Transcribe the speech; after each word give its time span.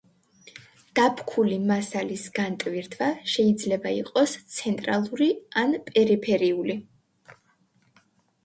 დაფქული 0.99 1.57
მასალის 1.71 2.23
განტვირთვა 2.37 3.09
შეიძლება 3.33 3.91
იყოს 3.99 4.35
ცენტრალური 4.55 5.29
ან 5.65 5.77
პერიფერიული. 5.91 6.79